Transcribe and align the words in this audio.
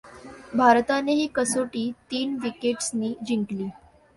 भारताने 0.55 1.13
ही 1.13 1.27
कसोटी 1.35 1.83
तीन 2.09 2.35
विकेट्सनी 2.39 3.15
जिंकली. 3.23 3.71